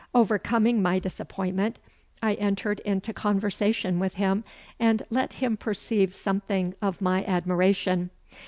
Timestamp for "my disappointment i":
0.81-2.33